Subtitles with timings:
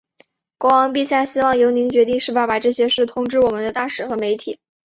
[0.57, 4.59] 国王陛下希望由您决定是否把这些事通知我们的大使和媒体。